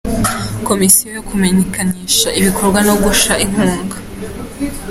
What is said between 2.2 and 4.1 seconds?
ibikorwa no gusha inkunga.